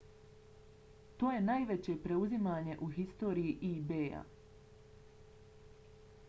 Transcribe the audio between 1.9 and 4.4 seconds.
preuzimanje u historiji ebaya